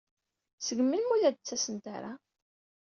[0.65, 2.11] Seg melmi ur la d-ttasent ara?